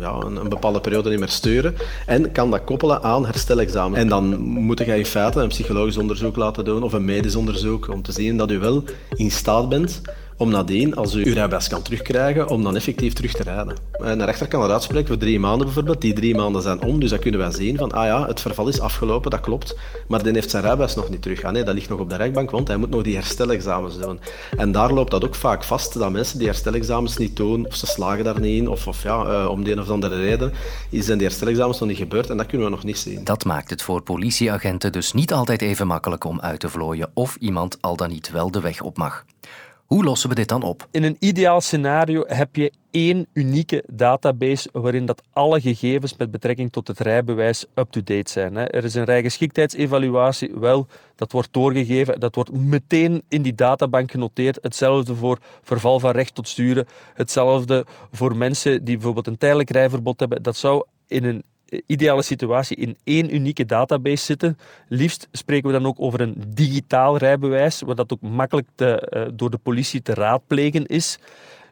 ja, 0.02 0.12
een, 0.12 0.36
een, 0.36 0.48
bepaalde 0.48 0.80
periode 0.80 1.10
niet 1.10 1.18
meer 1.18 1.28
sturen 1.28 1.74
en 2.06 2.32
kan 2.32 2.50
dat 2.50 2.64
koppelen 2.64 3.02
aan 3.02 3.26
herstelexamen. 3.26 3.98
En 3.98 4.08
dan 4.08 4.38
moet 4.40 4.78
je 4.78 4.98
in 4.98 5.06
feite 5.06 5.40
een 5.40 5.48
psychologisch 5.48 5.96
onderzoek 5.96 6.36
laten 6.36 6.64
doen 6.64 6.82
of 6.82 6.92
een 6.92 7.04
medisch 7.04 7.36
onderzoek 7.36 7.88
om 7.88 8.02
te 8.02 8.12
zien 8.12 8.36
dat 8.36 8.50
u 8.50 8.58
wel 8.58 8.84
in 9.14 9.30
staat 9.30 9.68
bent 9.68 10.00
om 10.36 10.50
nadien, 10.50 10.96
als 10.96 11.14
u 11.14 11.24
uw 11.24 11.32
rijbewijs 11.32 11.68
kan 11.68 11.82
terugkrijgen, 11.82 12.48
om 12.48 12.62
dan 12.62 12.76
effectief 12.76 13.12
terug 13.12 13.32
te 13.32 13.42
rijden. 13.42 13.76
En 13.92 14.18
de 14.18 14.24
rechter 14.24 14.48
kan 14.48 14.60
dat 14.60 14.70
uitspreken 14.70 15.08
voor 15.08 15.16
drie 15.16 15.40
maanden 15.40 15.66
bijvoorbeeld. 15.66 16.00
Die 16.00 16.12
drie 16.12 16.34
maanden 16.34 16.62
zijn 16.62 16.82
om, 16.82 17.00
dus 17.00 17.10
dan 17.10 17.18
kunnen 17.18 17.40
wij 17.40 17.50
zien 17.50 17.76
van, 17.76 17.92
ah 17.92 18.04
ja, 18.04 18.26
het 18.26 18.40
verval 18.40 18.68
is 18.68 18.80
afgelopen, 18.80 19.30
dat 19.30 19.40
klopt, 19.40 19.76
maar 20.08 20.22
die 20.22 20.32
heeft 20.32 20.50
zijn 20.50 20.62
rijbewijs 20.62 20.94
nog 20.94 21.08
niet 21.08 21.22
terug. 21.22 21.42
Ah 21.42 21.52
nee, 21.52 21.62
dat 21.62 21.74
ligt 21.74 21.88
nog 21.88 22.00
op 22.00 22.10
de 22.10 22.16
rechtbank, 22.16 22.50
want 22.50 22.68
hij 22.68 22.76
moet 22.76 22.90
nog 22.90 23.02
die 23.02 23.14
herstelexamens 23.14 23.98
doen. 23.98 24.20
En 24.56 24.72
daar 24.72 24.92
loopt 24.92 25.10
dat 25.10 25.24
ook 25.24 25.34
vaak 25.34 25.64
vast, 25.64 25.98
dat 25.98 26.10
mensen 26.10 26.38
die 26.38 26.46
herstelexamens 26.46 27.16
niet 27.16 27.36
doen, 27.36 27.66
of 27.66 27.74
ze 27.74 27.86
slagen 27.86 28.24
daar 28.24 28.40
niet 28.40 28.60
in, 28.60 28.68
of, 28.68 28.86
of 28.86 29.02
ja, 29.02 29.42
uh, 29.42 29.50
om 29.50 29.64
de 29.64 29.72
een 29.72 29.80
of 29.80 29.90
andere 29.90 30.16
reden, 30.16 30.52
zijn 30.90 31.18
die 31.18 31.26
herstelexamens 31.26 31.78
nog 31.78 31.88
niet 31.88 31.98
gebeurd 31.98 32.30
en 32.30 32.36
dat 32.36 32.46
kunnen 32.46 32.66
we 32.66 32.72
nog 32.72 32.84
niet 32.84 32.98
zien. 32.98 33.24
Dat 33.24 33.44
maakt 33.44 33.70
het 33.70 33.82
voor 33.82 34.02
politieagenten 34.02 34.92
dus 34.92 35.12
niet 35.12 35.32
altijd 35.32 35.62
even 35.62 35.86
makkelijk 35.86 36.24
om 36.24 36.40
uit 36.40 36.60
te 36.60 36.68
vlooien 36.68 37.10
of 37.14 37.36
iemand 37.36 37.78
al 37.80 37.96
dan 37.96 38.08
niet 38.08 38.30
wel 38.30 38.50
de 38.50 38.60
weg 38.60 38.80
op 38.80 38.96
mag. 38.96 39.24
Hoe 39.86 40.04
lossen 40.04 40.28
we 40.28 40.34
dit 40.34 40.48
dan 40.48 40.62
op? 40.62 40.88
In 40.90 41.02
een 41.02 41.16
ideaal 41.18 41.60
scenario 41.60 42.24
heb 42.26 42.56
je 42.56 42.72
één 42.90 43.26
unieke 43.32 43.84
database 43.92 44.68
waarin 44.72 45.06
dat 45.06 45.22
alle 45.32 45.60
gegevens 45.60 46.16
met 46.16 46.30
betrekking 46.30 46.72
tot 46.72 46.88
het 46.88 46.98
rijbewijs 47.00 47.66
up-to-date 47.74 48.30
zijn. 48.30 48.56
Er 48.56 48.84
is 48.84 48.94
een 48.94 49.04
rijgeschiktheidsevaluatie, 49.04 50.50
wel, 50.54 50.86
dat 51.16 51.32
wordt 51.32 51.52
doorgegeven, 51.52 52.20
dat 52.20 52.34
wordt 52.34 52.52
meteen 52.52 53.22
in 53.28 53.42
die 53.42 53.54
databank 53.54 54.10
genoteerd. 54.10 54.58
Hetzelfde 54.62 55.14
voor 55.14 55.38
verval 55.62 56.00
van 56.00 56.10
recht 56.10 56.34
tot 56.34 56.48
sturen, 56.48 56.86
hetzelfde 57.14 57.86
voor 58.12 58.36
mensen 58.36 58.84
die 58.84 58.94
bijvoorbeeld 58.94 59.26
een 59.26 59.38
tijdelijk 59.38 59.70
rijverbod 59.70 60.20
hebben. 60.20 60.42
Dat 60.42 60.56
zou 60.56 60.84
in 61.06 61.24
een 61.24 61.42
ideale 61.86 62.22
situatie 62.22 62.76
in 62.76 62.96
één 63.04 63.34
unieke 63.34 63.64
database 63.64 64.24
zitten. 64.24 64.58
Liefst 64.88 65.28
spreken 65.32 65.66
we 65.66 65.78
dan 65.78 65.86
ook 65.86 66.00
over 66.00 66.20
een 66.20 66.42
digitaal 66.48 67.16
rijbewijs, 67.16 67.80
waar 67.80 67.94
dat 67.94 68.12
ook 68.12 68.20
makkelijk 68.20 68.68
te, 68.74 69.12
uh, 69.16 69.22
door 69.34 69.50
de 69.50 69.58
politie 69.58 70.02
te 70.02 70.14
raadplegen 70.14 70.86
is. 70.86 71.18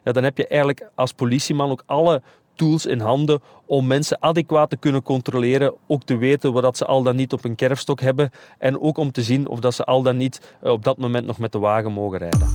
Ja, 0.03 0.11
dan 0.11 0.23
heb 0.23 0.37
je 0.37 0.47
eigenlijk 0.47 0.89
als 0.95 1.13
politieman 1.13 1.71
ook 1.71 1.83
alle 1.85 2.21
tools 2.55 2.85
in 2.85 2.99
handen 2.99 3.41
om 3.65 3.87
mensen 3.87 4.21
adequaat 4.21 4.69
te 4.69 4.77
kunnen 4.77 5.03
controleren, 5.03 5.73
ook 5.87 6.03
te 6.03 6.17
weten 6.17 6.53
wat 6.53 6.77
ze 6.77 6.85
al 6.85 7.03
dan 7.03 7.15
niet 7.15 7.33
op 7.33 7.45
een 7.45 7.55
kerfstok 7.55 8.01
hebben 8.01 8.29
en 8.57 8.79
ook 8.79 8.97
om 8.97 9.11
te 9.11 9.21
zien 9.21 9.47
of 9.47 9.59
dat 9.59 9.73
ze 9.73 9.83
al 9.83 10.01
dan 10.01 10.17
niet 10.17 10.55
uh, 10.63 10.71
op 10.71 10.83
dat 10.83 10.97
moment 10.97 11.25
nog 11.25 11.37
met 11.37 11.51
de 11.51 11.59
wagen 11.59 11.91
mogen 11.91 12.17
rijden. 12.17 12.47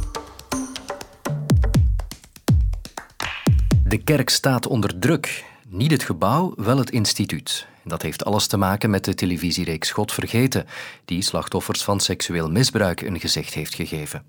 De 3.85 3.99
kerk 3.99 4.29
staat 4.29 4.67
onder 4.67 4.99
druk. 4.99 5.56
Niet 5.69 5.91
het 5.91 6.03
gebouw, 6.03 6.53
wel 6.57 6.79
het 6.79 6.91
instituut. 6.91 7.67
Dat 7.85 8.03
heeft 8.03 8.25
alles 8.25 8.47
te 8.47 8.57
maken 8.57 8.91
met 8.91 9.05
de 9.05 9.15
televisiereeks 9.15 9.91
God 9.91 10.13
Vergeten, 10.13 10.67
die 11.05 11.23
slachtoffers 11.23 11.85
van 11.85 12.01
seksueel 12.01 12.51
misbruik 12.51 13.01
een 13.01 13.21
gezicht 13.21 13.55
heeft 13.55 13.75
gegeven. 13.75 14.23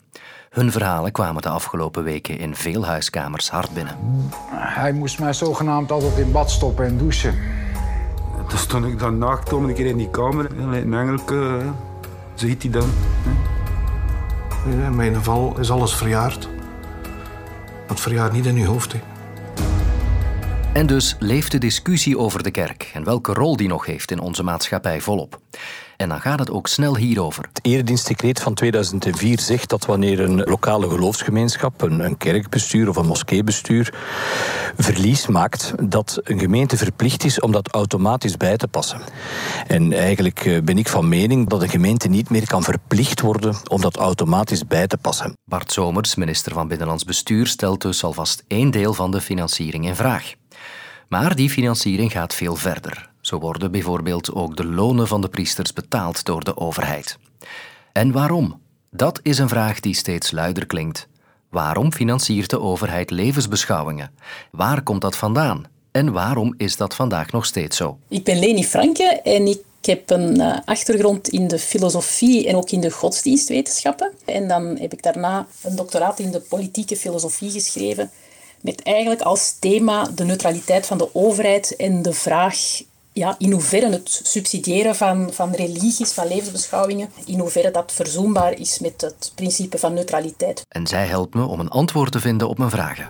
Hun 0.50 0.72
verhalen 0.72 1.12
kwamen 1.12 1.42
de 1.42 1.50
afgelopen 1.50 2.04
weken 2.04 2.38
in 2.38 2.56
veel 2.56 2.86
huiskamers 2.86 3.50
hard 3.50 3.74
binnen. 3.74 3.98
Hij 4.52 4.94
moest 4.94 5.20
mij 5.20 5.34
zogenaamd 5.34 5.92
altijd 5.92 6.18
in 6.18 6.32
bad 6.32 6.52
stoppen 6.52 6.86
en 6.86 6.98
douchen. 6.98 7.36
Dus 8.48 8.66
toen 8.66 8.86
ik 8.86 9.00
dan 9.00 9.18
nachtkwam, 9.18 9.66
een 9.66 9.74
keer 9.74 9.86
in 9.86 9.98
die 9.98 10.10
kamer, 10.10 10.46
en 10.58 10.74
een 10.74 10.94
engelke, 10.94 11.62
ziet 12.34 12.62
hij 12.62 12.72
dan. 12.72 12.90
In 14.66 14.96
mijn 14.96 15.16
geval 15.16 15.60
is 15.60 15.72
alles 15.72 15.96
verjaard. 15.96 16.50
Dat 17.88 18.00
verjaart 18.00 18.32
niet 18.32 18.46
in 18.46 18.56
uw 18.56 18.66
hoofd. 18.66 18.94
Hè. 18.94 19.00
En 20.78 20.86
dus 20.86 21.16
leeft 21.20 21.52
de 21.52 21.58
discussie 21.58 22.18
over 22.18 22.44
de 22.44 22.52
kerk 22.52 22.92
en 22.94 23.04
welke 23.04 23.34
rol 23.34 23.56
die 23.56 23.68
nog 23.68 23.86
heeft 23.86 24.12
in 24.12 24.20
onze 24.20 24.44
maatschappij 24.44 25.02
volop. 25.02 25.40
En 25.96 26.10
dan 26.10 26.22
gaat 26.22 26.40
het 26.40 26.52
ook 26.52 26.68
snel 26.68 26.98
hierover. 26.98 27.44
Het 27.54 27.60
eredienstdecreet 27.66 28.42
van 28.42 28.54
2004 28.54 29.40
zegt 29.40 29.70
dat 29.70 29.86
wanneer 29.86 30.20
een 30.20 30.44
lokale 30.44 30.90
geloofsgemeenschap, 30.90 31.82
een, 31.82 32.00
een 32.00 32.18
kerkbestuur 32.18 32.90
of 32.90 32.96
een 32.96 33.06
moskeebestuur 33.06 33.94
verlies 34.78 35.28
maakt, 35.28 35.74
dat 35.90 36.20
een 36.24 36.40
gemeente 36.40 36.78
verplicht 36.78 37.24
is 37.24 37.40
om 37.40 37.52
dat 37.52 37.72
automatisch 37.72 38.38
bij 38.38 38.58
te 38.58 38.68
passen. 38.68 39.02
En 39.68 39.94
eigenlijk 39.94 40.46
eh, 40.46 40.62
ben 40.62 40.78
ik 40.78 40.88
van 40.88 41.10
mening 41.10 41.50
dat 41.50 41.62
een 41.62 41.70
gemeente 41.70 42.08
niet 42.08 42.30
meer 42.30 42.48
kan 42.48 42.64
verplicht 42.64 43.22
worden 43.22 43.56
om 43.68 43.82
dat 43.82 43.98
automatisch 43.98 44.68
bij 44.68 44.88
te 44.88 44.98
passen. 44.98 45.34
Bart 45.46 45.72
Somers, 45.72 46.16
minister 46.16 46.54
van 46.54 46.68
Binnenlands 46.68 47.04
Bestuur, 47.04 47.48
stelt 47.48 47.82
dus 47.82 48.04
alvast 48.04 48.44
één 48.48 48.72
deel 48.72 48.94
van 48.94 49.12
de 49.12 49.22
financiering 49.22 49.86
in 49.86 49.96
vraag. 49.96 50.34
Maar 51.08 51.36
die 51.36 51.50
financiering 51.50 52.12
gaat 52.12 52.34
veel 52.34 52.56
verder. 52.56 53.10
Zo 53.22 53.40
worden 53.40 53.72
bijvoorbeeld 53.72 54.34
ook 54.34 54.56
de 54.58 54.66
lonen 54.66 55.08
van 55.08 55.22
de 55.22 55.30
priesters 55.30 55.74
betaald 55.74 56.26
door 56.26 56.44
de 56.44 56.58
overheid. 56.58 57.18
En 57.92 58.12
waarom? 58.12 58.60
Dat 58.92 59.20
is 59.24 59.38
een 59.38 59.50
vraag 59.50 59.80
die 59.80 59.96
steeds 59.96 60.32
luider 60.32 60.66
klinkt. 60.66 61.08
Waarom 61.50 61.94
financiert 61.94 62.50
de 62.50 62.60
overheid 62.60 63.12
levensbeschouwingen? 63.12 64.12
Waar 64.52 64.82
komt 64.82 65.02
dat 65.02 65.16
vandaan? 65.16 65.66
En 65.92 66.12
waarom 66.12 66.54
is 66.58 66.78
dat 66.78 66.96
vandaag 66.96 67.32
nog 67.32 67.46
steeds 67.46 67.78
zo? 67.78 67.98
Ik 68.08 68.24
ben 68.24 68.40
Leni 68.40 68.66
Franke 68.66 69.20
en 69.24 69.48
ik 69.48 69.62
heb 69.82 70.10
een 70.10 70.42
eh, 70.42 70.58
achtergrond 70.66 71.28
in 71.28 71.48
de 71.48 71.60
filosofie 71.60 72.48
en 72.48 72.56
ook 72.56 72.72
in 72.72 72.82
de 72.82 72.92
godsdienstwetenschappen. 72.92 74.12
En 74.26 74.48
dan 74.48 74.78
heb 74.78 74.94
ik 74.94 75.04
daarna 75.04 75.48
een 75.64 75.76
doctoraat 75.76 76.20
in 76.20 76.32
de 76.32 76.40
politieke 76.40 76.96
filosofie 76.96 77.52
geschreven. 77.52 78.12
Met 78.62 78.84
eigenlijk 78.84 79.22
als 79.22 79.56
thema 79.60 80.08
de 80.16 80.24
neutraliteit 80.24 80.86
van 80.86 80.98
de 80.98 81.10
overheid 81.16 81.76
en 81.76 82.02
de 82.02 82.14
vraag 82.14 82.58
ja, 83.18 83.36
in 83.38 83.52
hoeverre 83.52 83.90
het 83.90 84.22
subsidiëren 84.24 84.96
van, 84.96 85.30
van 85.34 85.52
religies, 85.52 86.12
van 86.12 86.28
levensbeschouwingen, 86.28 87.10
in 87.26 87.40
hoeverre 87.40 87.72
dat 87.72 87.92
verzoenbaar 87.92 88.54
is 88.60 88.80
met 88.80 89.02
het 89.02 89.32
principe 89.36 89.78
van 89.78 89.94
neutraliteit. 89.94 90.66
En 90.70 90.88
zij 90.88 91.06
helpt 91.06 91.34
me 91.34 91.46
om 91.46 91.60
een 91.60 91.70
antwoord 91.70 92.12
te 92.12 92.20
vinden 92.20 92.50
op 92.50 92.58
mijn 92.58 92.70
vragen. 92.70 93.08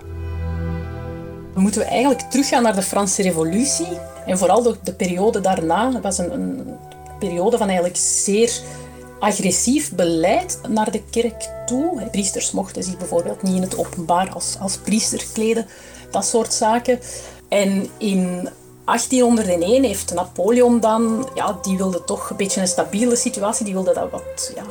Moeten 1.56 1.82
we 1.82 1.88
eigenlijk 1.88 2.22
teruggaan 2.22 2.63
naar 2.63 2.75
de 2.75 2.82
Franse 2.82 3.22
Revolutie. 3.22 4.00
En 4.25 4.38
vooral 4.38 4.63
de, 4.63 4.75
de 4.84 4.94
periode 4.94 5.42
daarna 5.42 5.92
dat 5.92 6.01
was 6.01 6.18
een, 6.18 6.34
een 6.34 6.77
periode 7.20 7.58
van 7.58 7.68
eigenlijk 7.68 7.98
zeer 7.98 8.62
agressief 9.20 9.92
beleid 9.92 10.60
naar 10.70 10.92
de 10.92 11.02
kerk 11.10 11.50
toe. 11.66 12.08
Priesters 12.12 12.52
mochten 12.52 12.84
zich 12.84 12.98
bijvoorbeeld 12.98 13.44
niet 13.44 13.56
in 13.56 13.62
het 13.62 13.78
openbaar 13.78 14.30
als, 14.30 14.56
als 14.60 14.78
priester 14.78 15.26
kleden, 15.34 15.68
dat 16.12 16.26
soort 16.26 16.54
zaken. 16.54 17.00
En 17.50 17.90
in 17.98 18.50
1801 18.86 19.84
heeft 19.84 20.14
Napoleon 20.14 20.80
dan, 20.80 21.30
ja, 21.36 21.58
die 21.62 21.78
wilde 21.78 22.04
toch 22.04 22.30
een 22.30 22.38
beetje 22.38 22.62
een 22.62 22.68
stabiele 22.68 23.16
situatie, 23.16 23.66
die 23.66 23.74
wilde 23.74 23.94
dat 23.94 24.12
wat 24.12 24.52
ja, 24.56 24.64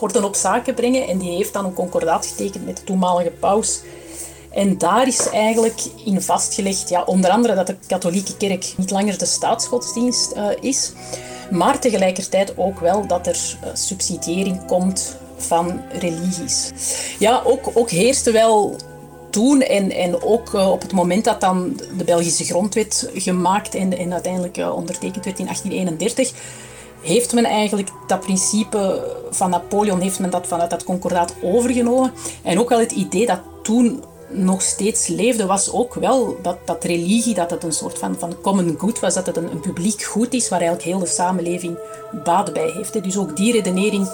orde 0.00 0.24
op 0.24 0.34
zaken 0.34 0.74
brengen. 0.74 1.06
En 1.06 1.18
die 1.18 1.36
heeft 1.36 1.52
dan 1.52 1.64
een 1.64 1.74
concordaat 1.74 2.26
getekend 2.26 2.66
met 2.66 2.76
de 2.76 2.84
toenmalige 2.84 3.30
paus. 3.30 3.80
En 4.50 4.78
daar 4.78 5.06
is 5.06 5.28
eigenlijk 5.28 5.80
in 6.04 6.22
vastgelegd, 6.22 6.88
ja, 6.88 7.02
onder 7.02 7.30
andere 7.30 7.54
dat 7.54 7.66
de 7.66 7.76
katholieke 7.86 8.36
kerk 8.36 8.74
niet 8.76 8.90
langer 8.90 9.18
de 9.18 9.26
staatsgodsdienst 9.26 10.36
uh, 10.36 10.46
is, 10.60 10.92
maar 11.50 11.78
tegelijkertijd 11.78 12.52
ook 12.56 12.80
wel 12.80 13.06
dat 13.06 13.26
er 13.26 13.56
uh, 13.64 13.70
subsidiëring 13.72 14.66
komt 14.66 15.16
van 15.36 15.80
religies. 15.92 16.72
Ja, 17.18 17.42
ook, 17.44 17.70
ook 17.74 17.90
heerste 17.90 18.30
wel 18.30 18.76
toen 19.30 19.62
en, 19.62 19.90
en 19.90 20.22
ook 20.22 20.52
uh, 20.54 20.70
op 20.70 20.82
het 20.82 20.92
moment 20.92 21.24
dat 21.24 21.40
dan 21.40 21.80
de 21.96 22.04
Belgische 22.04 22.44
grondwet 22.44 23.10
gemaakt 23.14 23.74
en, 23.74 23.98
en 23.98 24.12
uiteindelijk 24.12 24.58
uh, 24.58 24.74
ondertekend 24.74 25.24
werd 25.24 25.38
in 25.38 25.44
1831, 25.44 26.32
heeft 27.02 27.32
men 27.32 27.44
eigenlijk 27.44 27.88
dat 28.06 28.20
principe 28.20 29.06
van 29.30 29.50
Napoleon 29.50 30.00
heeft 30.00 30.18
men 30.18 30.30
dat 30.30 30.46
vanuit 30.46 30.70
dat 30.70 30.84
concordaat 30.84 31.34
overgenomen. 31.42 32.12
En 32.42 32.58
ook 32.58 32.68
wel 32.68 32.80
het 32.80 32.92
idee 32.92 33.26
dat 33.26 33.40
toen 33.62 34.04
nog 34.30 34.62
steeds 34.62 35.06
leefde, 35.06 35.46
was 35.46 35.72
ook 35.72 35.94
wel 35.94 36.36
dat, 36.42 36.56
dat 36.64 36.84
religie, 36.84 37.34
dat 37.34 37.50
het 37.50 37.64
een 37.64 37.72
soort 37.72 37.98
van, 37.98 38.16
van 38.18 38.40
common 38.40 38.76
good 38.78 39.00
was, 39.00 39.14
dat 39.14 39.26
het 39.26 39.36
een, 39.36 39.50
een 39.50 39.60
publiek 39.60 40.02
goed 40.02 40.34
is 40.34 40.48
waar 40.48 40.60
eigenlijk 40.60 40.88
heel 40.88 40.98
de 40.98 41.06
samenleving 41.06 41.78
baat 42.24 42.52
bij 42.52 42.70
heeft. 42.70 43.02
Dus 43.02 43.18
ook 43.18 43.36
die 43.36 43.52
redenering 43.52 44.08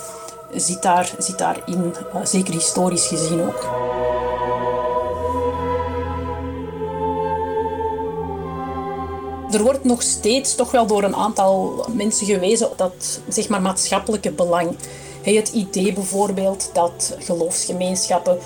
zit, 0.55 0.83
daar, 0.83 1.15
zit 1.19 1.39
daarin, 1.39 1.95
uh, 2.15 2.25
zeker 2.25 2.55
historisch 2.55 3.07
gezien 3.07 3.41
ook. 3.41 3.65
Er 9.51 9.63
wordt 9.63 9.85
nog 9.85 10.03
steeds 10.03 10.55
toch 10.55 10.71
wel 10.71 10.87
door 10.87 11.03
een 11.03 11.17
aantal 11.17 11.85
mensen 11.93 12.27
gewezen 12.27 12.71
op 12.71 12.79
dat 12.79 13.21
zeg 13.29 13.49
maar, 13.49 13.63
maatschappelijke 13.63 14.31
belang. 14.31 14.77
Het 15.23 15.49
idee 15.49 15.93
bijvoorbeeld 15.93 16.71
dat 16.73 17.17
geloofsgemeenschappen 17.19 18.39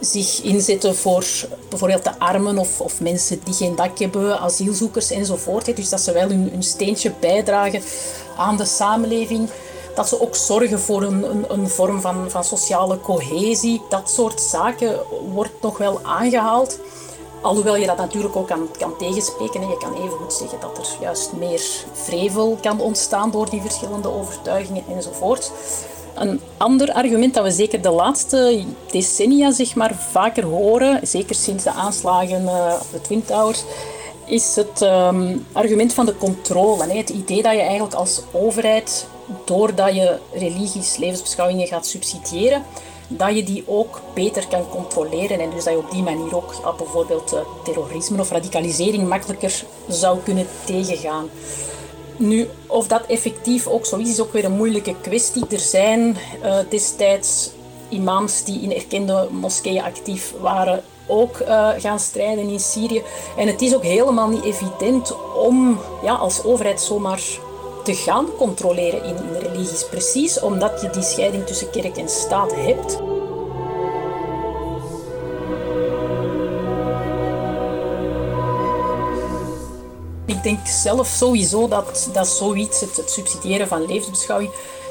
zich 0.00 0.42
inzetten 0.42 0.96
voor 0.96 1.24
bijvoorbeeld 1.68 2.04
de 2.04 2.18
armen 2.18 2.58
of, 2.58 2.80
of 2.80 3.00
mensen 3.00 3.40
die 3.44 3.54
geen 3.54 3.76
dak 3.76 3.98
hebben, 3.98 4.38
asielzoekers 4.38 5.10
enzovoort. 5.10 5.76
Dus 5.76 5.88
dat 5.88 6.00
ze 6.00 6.12
wel 6.12 6.28
hun, 6.28 6.62
steentje 6.62 7.12
bijdragen 7.20 7.82
aan 8.36 8.56
de 8.56 8.64
samenleving. 8.64 9.48
Dat 9.94 10.08
ze 10.08 10.20
ook 10.20 10.36
zorgen 10.36 10.80
voor 10.80 11.02
een, 11.02 11.30
een, 11.30 11.44
een 11.48 11.68
vorm 11.68 12.00
van, 12.00 12.30
van 12.30 12.44
sociale 12.44 13.00
cohesie. 13.00 13.82
Dat 13.88 14.10
soort 14.10 14.40
zaken 14.40 14.98
wordt 15.32 15.62
nog 15.62 15.78
wel 15.78 16.00
aangehaald. 16.02 16.78
Alhoewel 17.42 17.76
je 17.76 17.86
dat 17.86 17.96
natuurlijk 17.96 18.36
ook 18.36 18.46
kan, 18.46 18.68
kan 18.78 18.96
tegenspreken. 18.96 19.62
En 19.62 19.68
je 19.68 19.76
kan 19.76 19.94
even 19.94 20.18
goed 20.18 20.32
zeggen 20.32 20.60
dat 20.60 20.78
er 20.78 20.96
juist 21.00 21.32
meer 21.32 21.62
vrevel 21.92 22.58
kan 22.62 22.80
ontstaan 22.80 23.30
door 23.30 23.50
die 23.50 23.60
verschillende 23.60 24.12
overtuigingen 24.12 24.84
enzovoort. 24.88 25.52
Een 26.20 26.40
ander 26.56 26.92
argument 26.92 27.34
dat 27.34 27.44
we 27.44 27.50
zeker 27.50 27.82
de 27.82 27.90
laatste 27.90 28.64
decennia 28.90 29.50
zeg 29.50 29.74
maar, 29.74 29.94
vaker 29.94 30.44
horen, 30.44 31.06
zeker 31.06 31.34
sinds 31.34 31.64
de 31.64 31.70
aanslagen 31.70 32.42
uh, 32.42 32.74
op 32.80 32.92
de 32.92 33.00
Twin 33.00 33.24
Towers, 33.24 33.64
is 34.26 34.56
het 34.56 34.80
um, 34.80 35.46
argument 35.52 35.94
van 35.94 36.06
de 36.06 36.16
controle. 36.16 36.92
Het 36.92 37.10
idee 37.10 37.42
dat 37.42 37.52
je 37.52 37.60
eigenlijk 37.60 37.94
als 37.94 38.22
overheid, 38.32 39.06
doordat 39.44 39.94
je 39.94 40.18
religies, 40.32 40.96
levensbeschouwingen 40.96 41.66
gaat 41.66 41.86
subsidiëren, 41.86 42.62
dat 43.08 43.36
je 43.36 43.42
die 43.42 43.64
ook 43.66 44.00
beter 44.14 44.46
kan 44.48 44.68
controleren 44.68 45.40
en 45.40 45.50
dus 45.50 45.64
dat 45.64 45.72
je 45.72 45.78
op 45.78 45.90
die 45.90 46.02
manier 46.02 46.36
ook 46.36 46.54
ja, 46.64 46.72
bijvoorbeeld 46.72 47.32
uh, 47.32 47.40
terrorisme 47.64 48.20
of 48.20 48.30
radicalisering 48.30 49.08
makkelijker 49.08 49.64
zou 49.88 50.18
kunnen 50.18 50.46
tegengaan. 50.64 51.28
Nu, 52.20 52.48
of 52.66 52.86
dat 52.86 53.06
effectief 53.06 53.66
ook 53.66 53.86
zo 53.86 53.96
is, 53.96 54.08
is 54.08 54.20
ook 54.20 54.32
weer 54.32 54.44
een 54.44 54.56
moeilijke 54.56 54.94
kwestie. 55.00 55.44
Er 55.50 55.58
zijn 55.58 56.16
destijds 56.68 57.50
imams 57.88 58.44
die 58.44 58.60
in 58.60 58.74
erkende 58.74 59.28
moskeeën 59.30 59.82
actief 59.82 60.34
waren, 60.40 60.82
ook 61.06 61.40
uh, 61.40 61.68
gaan 61.78 61.98
strijden 61.98 62.48
in 62.48 62.60
Syrië. 62.60 63.02
En 63.36 63.46
het 63.46 63.62
is 63.62 63.74
ook 63.74 63.82
helemaal 63.82 64.28
niet 64.28 64.44
evident 64.44 65.16
om 65.34 65.78
ja, 66.02 66.14
als 66.14 66.44
overheid 66.44 66.80
zomaar 66.80 67.22
te 67.84 67.94
gaan 67.94 68.26
controleren 68.36 69.04
in, 69.04 69.16
in 69.16 69.48
religies. 69.48 69.88
Precies 69.88 70.40
omdat 70.40 70.80
je 70.80 70.90
die 70.90 71.02
scheiding 71.02 71.46
tussen 71.46 71.70
kerk 71.70 71.96
en 71.96 72.08
staat 72.08 72.54
hebt. 72.54 73.09
Ik 80.40 80.46
denk 80.46 80.66
zelf 80.66 81.06
sowieso 81.06 81.68
dat, 81.68 82.10
dat 82.12 82.28
zoiets, 82.28 82.80
het, 82.80 83.02
subsidiëren 83.06 83.68
van 83.68 83.86
levensbeschouwing, 83.86 84.50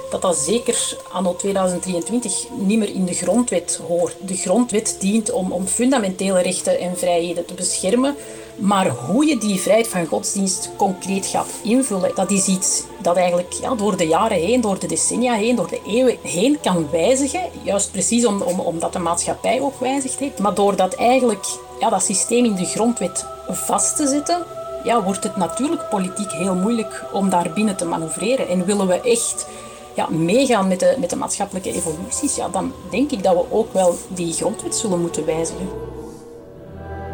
dat 0.10 0.22
dat 0.22 0.38
zeker 0.38 0.98
anno 1.12 1.36
2023 1.36 2.46
niet 2.58 2.78
meer 2.78 2.94
in 2.94 3.06
de 3.06 3.14
grondwet 3.14 3.82
hoort. 3.88 4.16
De 4.22 4.36
grondwet 4.36 4.98
dient 5.00 5.32
om, 5.32 5.52
om 5.52 5.68
fundamentele 5.68 6.42
rechten 6.42 6.80
en 6.80 6.98
vrijheden 6.98 7.46
te 7.46 7.54
beschermen. 7.54 8.16
Maar 8.56 8.90
hoe 8.90 9.26
je 9.26 9.38
die 9.38 9.60
vrijheid 9.60 9.88
van 9.88 10.06
godsdienst 10.06 10.70
concreet 10.78 11.26
gaat 11.26 11.50
invullen, 11.64 12.12
dat 12.16 12.32
is 12.32 12.48
iets 12.48 12.84
dat 13.02 13.16
eigenlijk 13.16 13.54
ja, 13.62 13.76
door 13.76 13.98
de 13.98 14.08
jaren 14.08 14.38
heen, 14.38 14.62
door 14.62 14.80
de 14.80 14.88
decennia 14.88 15.34
heen, 15.34 15.56
door 15.56 15.70
de 15.70 15.82
eeuwen 15.88 16.18
heen 16.22 16.60
kan 16.62 16.90
wijzigen. 16.92 17.50
Juist 17.64 17.92
precies 17.92 18.26
om, 18.26 18.42
om, 18.42 18.60
omdat 18.60 18.94
de 18.94 19.00
maatschappij 19.00 19.62
ook 19.62 19.80
wijzigt 19.80 20.20
heeft. 20.20 20.40
Maar 20.40 20.54
door 20.54 20.76
dat 20.76 20.94
eigenlijk 20.94 21.46
ja, 21.80 21.90
dat 21.90 22.04
systeem 22.04 22.46
in 22.46 22.56
de 22.56 22.66
grondwet 22.66 23.26
vast 23.48 23.96
te 23.96 24.08
zetten, 24.08 24.46
ja, 24.84 25.04
wordt 25.04 25.24
het 25.24 25.36
natuurlijk 25.36 25.90
politiek 25.90 26.32
heel 26.32 26.56
moeilijk 26.56 27.04
om 27.12 27.30
daar 27.30 27.52
binnen 27.54 27.76
te 27.76 27.86
manoeuvreren. 27.86 28.48
En 28.48 28.66
willen 28.66 28.88
we 28.88 29.02
echt 29.02 29.48
ja, 29.96 30.10
meegaan 30.10 30.68
met 30.68 30.80
de, 30.80 30.96
met 31.00 31.10
de 31.10 31.16
maatschappelijke 31.16 31.72
evoluties, 31.72 32.36
ja, 32.36 32.50
dan 32.50 32.74
denk 32.92 33.12
ik 33.12 33.24
dat 33.24 33.34
we 33.34 33.46
ook 33.50 33.74
wel 33.74 33.98
die 34.08 34.34
grondwet 34.34 34.76
zullen 34.76 35.02
moeten 35.02 35.26
wijzigen. 35.26 35.68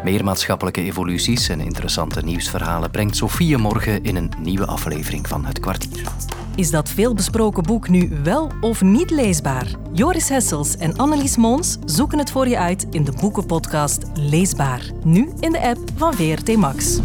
Meer 0.04 0.24
maatschappelijke 0.24 0.82
evoluties 0.82 1.48
en 1.48 1.60
interessante 1.60 2.20
nieuwsverhalen 2.24 2.90
brengt 2.90 3.16
Sofie 3.16 3.56
morgen 3.56 4.04
in 4.04 4.16
een 4.16 4.32
nieuwe 4.38 4.66
aflevering 4.66 5.28
van 5.28 5.44
Het 5.44 5.60
Kwartier. 5.60 6.08
Is 6.56 6.70
dat 6.70 6.88
veelbesproken 6.88 7.62
boek 7.62 7.88
nu 7.88 8.10
wel 8.22 8.50
of 8.60 8.82
niet 8.82 9.10
leesbaar? 9.10 9.66
Joris 9.92 10.28
Hessels 10.28 10.76
en 10.76 10.96
Annelies 10.96 11.36
Moons 11.36 11.76
zoeken 11.84 12.18
het 12.18 12.30
voor 12.30 12.48
je 12.48 12.58
uit 12.58 12.86
in 12.90 13.04
de 13.04 13.12
boekenpodcast 13.20 14.02
Leesbaar. 14.14 14.90
Nu 15.04 15.32
in 15.40 15.52
de 15.52 15.60
app 15.60 15.78
van 15.96 16.14
VRT 16.14 16.56
Max. 16.56 17.00